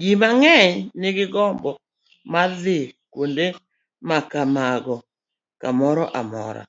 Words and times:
Ji 0.00 0.10
mang'eny 0.20 0.70
nigi 1.00 1.24
gombo 1.34 1.70
mar 2.32 2.48
dhi 2.62 2.78
kuonde 3.12 3.46
ma 4.08 4.18
kamago 4.30 4.96
kamoro 5.60 6.04
amora. 6.20 6.62